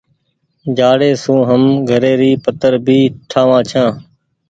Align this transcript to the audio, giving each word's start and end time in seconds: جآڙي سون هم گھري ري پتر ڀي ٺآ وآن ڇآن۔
جآڙي 0.77 1.11
سون 1.23 1.39
هم 1.49 1.61
گھري 1.89 2.13
ري 2.21 2.31
پتر 2.45 2.71
ڀي 2.85 2.99
ٺآ 3.29 3.41
وآن 3.47 3.61
ڇآن۔ 3.69 3.89